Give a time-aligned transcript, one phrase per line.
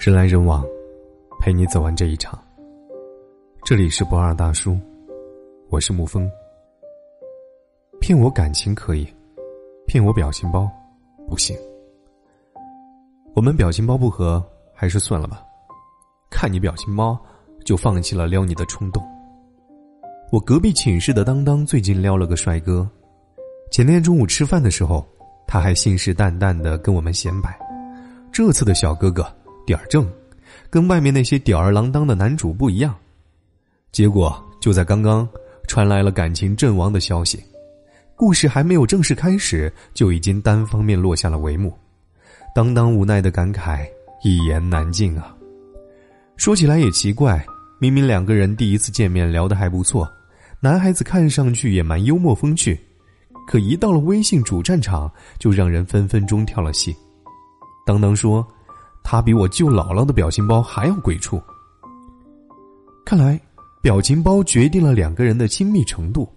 [0.00, 0.64] 人来人往，
[1.38, 2.42] 陪你走完这一场。
[3.62, 4.78] 这里是不二大叔，
[5.68, 6.26] 我是沐风。
[8.00, 9.06] 骗我感情可以，
[9.86, 10.66] 骗我表情包
[11.28, 11.54] 不行。
[13.34, 14.42] 我们表情包不合，
[14.72, 15.42] 还是算了吧。
[16.30, 17.20] 看你表情包，
[17.66, 19.06] 就放弃了撩你的冲动。
[20.32, 22.88] 我隔壁寝室的当当最近撩了个帅哥，
[23.70, 25.06] 前天中午吃饭的时候，
[25.46, 27.54] 他还信誓旦旦的跟我们显摆，
[28.32, 29.30] 这次的小哥哥。
[29.70, 30.04] 点儿正，
[30.68, 32.92] 跟外面那些吊儿郎当的男主不一样。
[33.92, 35.28] 结果就在刚刚，
[35.68, 37.40] 传来了感情阵亡的消息。
[38.16, 41.72] 故事还没有正式开始，就已经单方面落下了帷幕。
[42.52, 43.86] 当当无奈的感慨，
[44.24, 45.32] 一言难尽啊。
[46.36, 47.46] 说起来也奇怪，
[47.78, 50.12] 明明两个人第一次见面聊得还不错，
[50.58, 52.76] 男孩子看上去也蛮幽默风趣，
[53.46, 56.92] 可一到了微信主战场，就让人分分钟跳了戏。
[57.86, 58.44] 当当说。
[59.02, 61.40] 他比我舅姥姥的表情包还要鬼畜。
[63.04, 63.40] 看来，
[63.82, 66.28] 表情包决定了两个人的亲密程度。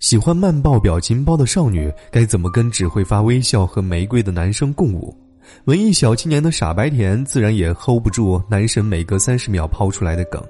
[0.00, 5.14] 喜欢慢爆表情包的少女该怎么跟只会发微笑和玫瑰的男生共舞？
[5.64, 10.42] 文艺小青年的傻白甜自然也 hold 不住男神每隔三十秒抛出来的梗。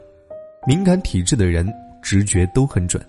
[0.66, 1.66] 敏感体质的人
[2.02, 3.04] 直觉都很准。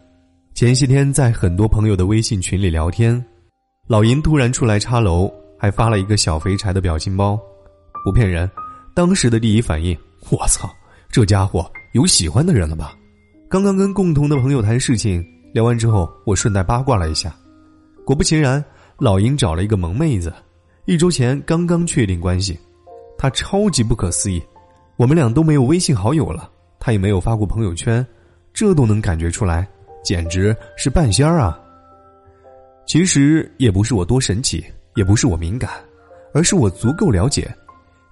[0.54, 3.24] 前些天在很多朋友的微信群里聊天，
[3.88, 7.40] 老银突然出来插楼，还发了一个小肥柴的表情包。
[8.04, 8.50] 不骗人，
[8.94, 9.98] 当时的第一反应，
[10.30, 10.70] 我操，
[11.10, 12.96] 这家伙有喜欢的人了吧？
[13.50, 17.36] 刚刚跟共同的朋友谈事情，聊完之后，我顺带八卦了一下，
[18.06, 18.64] 果不其然，
[18.98, 20.34] 老鹰找了一个萌妹子，
[20.86, 22.58] 一周前刚刚确定关系，
[23.18, 24.42] 他超级不可思议，
[24.98, 26.50] 我们俩都没有微信好友了，
[26.80, 28.06] 他也没有发过朋友圈，
[28.54, 29.68] 这都能感觉出来，
[30.04, 31.60] 简直是半仙儿啊！
[32.88, 34.66] 其实也不是我多神奇，
[34.96, 35.72] 也不是我敏感，
[36.34, 37.54] 而是我足够了解。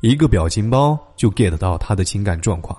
[0.02, 2.78] 一个表情包就 get 到他的情感状况。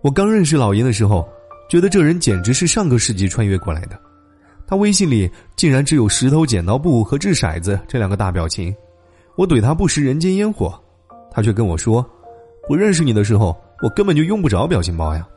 [0.00, 1.28] 我刚认识老严的时候，
[1.68, 4.00] 觉得这人简直是上个世纪穿越过来的。
[4.66, 8.74] 他微信里竟然只有石头剪刀布和掷骰子这两个大表情。
[9.36, 10.72] 我怼他不食人间烟火，
[11.30, 12.02] 他却跟我说
[12.66, 15.28] ：“不认识你的时候，我根本就用不着表情包呀。”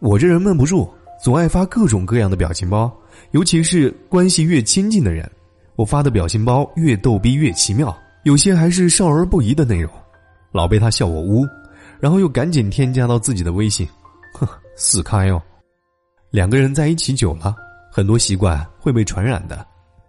[0.00, 2.92] 我这人闷不住，总爱发各种各样的表情包，
[3.30, 5.30] 尤其是关系越亲近的人，
[5.76, 7.96] 我发的表情包越逗逼越奇妙。
[8.26, 9.88] 有些还是少儿不宜的内容，
[10.50, 11.46] 老被他笑我污，
[12.00, 13.88] 然后又赶紧添加到自己的微信，
[14.34, 14.44] 哼，
[14.74, 15.40] 死开哦！
[16.32, 17.54] 两个人在一起久了，
[17.88, 19.64] 很多习惯会被传染的。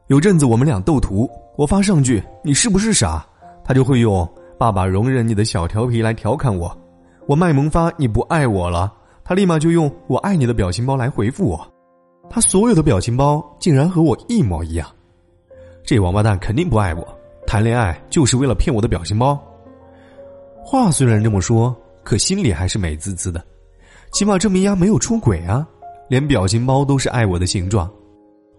[0.07, 3.23] 有阵子我们俩斗图，我发上句“你是不是傻”，
[3.63, 6.75] 他就会用“爸爸容忍你的小调皮”来调侃我；
[7.27, 8.91] 我卖萌发“你不爱我了”，
[9.23, 11.71] 他立马就用“我爱你”的表情包来回复我。
[12.31, 14.89] 他所有的表情包竟然和我一模一样，
[15.85, 17.16] 这王八蛋肯定不爱我。
[17.47, 19.41] 谈恋爱就是为了骗我的表情包。
[20.63, 23.41] 话虽然这么说，可心里还是美滋滋的，
[24.11, 25.65] 起码证明丫没有出轨啊！
[26.09, 27.89] 连表情包都是爱我的形状。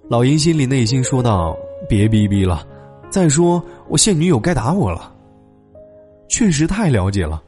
[0.09, 1.55] 老银心里内心说道
[1.87, 2.67] ：“别逼逼了，
[3.11, 5.15] 再说我现女友该打我了。”
[6.29, 7.43] 确实太了解了，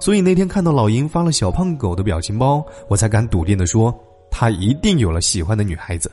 [0.00, 3.94] 所以那天看到老银发了小胖狗的表情包，我才敢笃定的说，
[4.30, 6.10] 他一定有了喜欢的女孩子。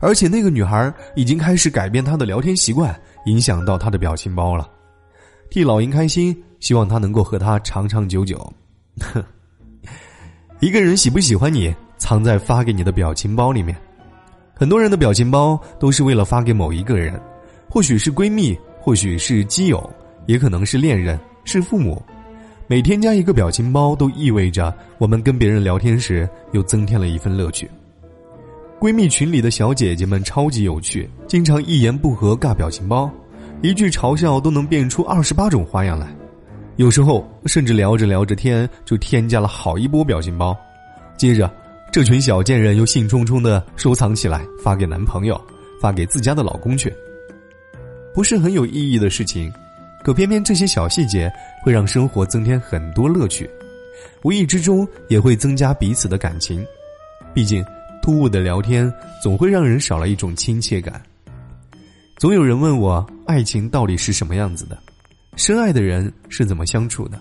[0.00, 2.94] 而且那个女孩已经开始改变她的聊天习惯，
[3.26, 4.68] 影响到她的表情包了。
[5.50, 8.52] 替老鹰开心，希望他能够和她长长久久。
[9.00, 9.22] 哼，
[10.60, 13.76] 一个人喜不喜欢你，藏在发给你的表情包里面。
[14.54, 17.20] 很多人的表情包都是为了发给某一个人，
[17.68, 19.88] 或许是闺蜜，或许是基友，
[20.26, 22.02] 也可能是恋人，是父母。
[22.66, 27.70] 每添加一个表情包，都意味着我们跟别人聊天时又增添了一份乐趣。
[28.80, 33.10] 闺蜜群里的小姐姐们超级有趣，经常一言不合尬表情包，
[33.62, 36.14] 一句嘲笑都能变出二十八种花样来。
[36.76, 40.54] 有时候甚至聊着聊着天就添加了好一波表情包，
[41.16, 41.50] 接着
[41.90, 45.40] 这群小贱人又兴冲冲的收藏起来，发给男朋友，
[45.80, 46.92] 发给自家的老公去。
[48.12, 49.50] 不是很有意义的事情，
[50.02, 53.48] 可偏偏这些小细节会让生活增添很多乐趣，
[54.24, 56.62] 无意之中也会增加彼此的感情，
[57.32, 57.64] 毕竟。
[58.04, 58.92] 突兀的聊天
[59.22, 61.00] 总会让人少了一种亲切感。
[62.18, 64.78] 总有人问我，爱情到底是什么样子的？
[65.36, 67.18] 深爱的人是怎么相处的？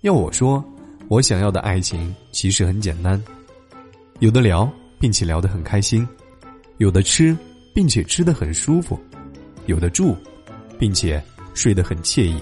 [0.00, 0.64] 要我说，
[1.06, 3.22] 我想要的爱情其实很简单：
[4.18, 4.68] 有的聊，
[4.98, 6.04] 并且聊得很开心；
[6.78, 7.36] 有的吃，
[7.72, 8.98] 并且吃得很舒服；
[9.66, 10.16] 有的住，
[10.76, 11.22] 并且
[11.54, 12.36] 睡得很惬意。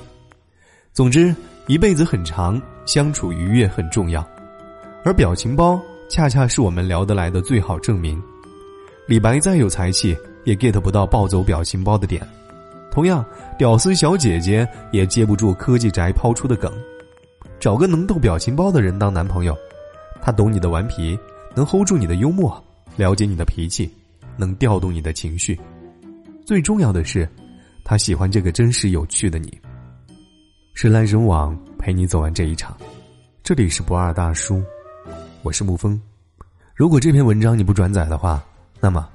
[0.94, 1.36] 总之，
[1.66, 4.26] 一辈子很长，相处愉悦很重要。
[5.04, 5.78] 而表情包。
[6.08, 8.20] 恰恰是我们聊得来的最好证明。
[9.06, 12.26] 李白再有才气，也 get 不到暴走表情包的点。
[12.90, 13.24] 同样，
[13.58, 16.72] 屌丝小姐姐也接不住科技宅抛出的梗：
[17.60, 19.56] 找个能逗表情包的人当男朋友，
[20.22, 21.18] 他懂你的顽皮，
[21.54, 22.62] 能 hold 住你的幽默，
[22.96, 23.90] 了解你的脾气，
[24.36, 25.58] 能调动你的情绪。
[26.44, 27.28] 最重要的是，
[27.84, 29.56] 他喜欢这个真实有趣的你。
[30.74, 32.76] 人来人往，陪你走完这一场。
[33.42, 34.62] 这里是不二大叔，
[35.48, 35.98] 我是沐风。
[36.74, 38.44] 如果这篇文章你不转载的话，
[38.80, 39.08] 那么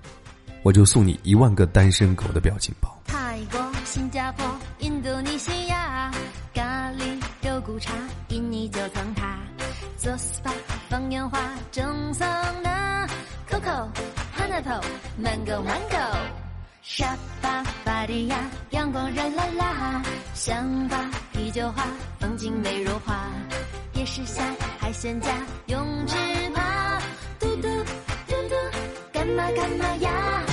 [0.64, 2.90] 我就送你一万个单身狗的表情包。
[3.06, 4.44] 泰国、新加坡、
[4.80, 6.12] 印度尼西亚，
[6.52, 7.94] 咖喱肉骨茶，
[8.30, 9.38] 印尼九层塔，
[9.96, 10.52] 做 SPA
[10.90, 11.40] 放烟花，
[11.72, 12.28] 蒸桑
[12.64, 13.08] 拿
[13.48, 13.88] ，Coco、
[14.36, 14.84] Pineapple、
[15.22, 16.18] Mango、Mango。
[16.82, 20.02] 沙巴、巴迪亚，阳光热辣辣；
[20.34, 20.98] 香巴、
[21.32, 21.86] 啤酒花，
[22.20, 23.30] 风景美如画。
[24.04, 24.44] 夜市下，
[24.80, 25.30] 海鲜价，
[25.68, 26.18] 泳池
[26.54, 27.00] 趴，
[27.40, 27.62] 嘟嘟
[28.28, 28.56] 嘟嘟，
[29.14, 30.53] 干嘛干嘛呀？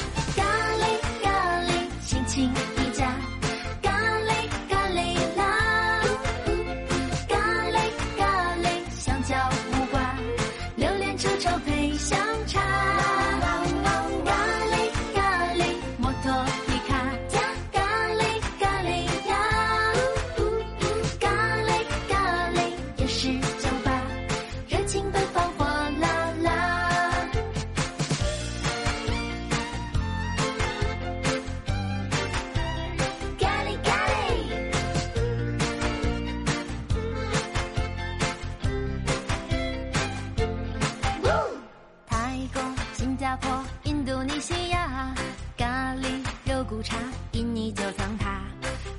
[42.93, 45.14] 新加坡、印度尼西亚，
[45.56, 46.96] 咖喱肉骨茶，
[47.32, 48.40] 印尼九层塔，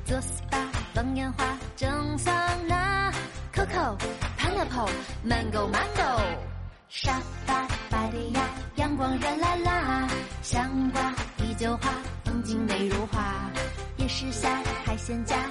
[0.06, 0.60] 做 SPA
[0.94, 1.46] 放烟花，
[1.76, 2.34] 蒸桑
[2.68, 3.12] 拿
[3.54, 3.98] ，Coco、
[4.38, 4.90] Pineapple、
[5.26, 6.22] Mango Mango，
[6.90, 8.42] 沙巴、巴迪亚，
[8.76, 10.08] 阳光热辣辣，
[10.42, 11.92] 香瓜、啤酒花，
[12.26, 13.50] 风景美如画，
[13.98, 15.51] 夜市下海鲜价，泳池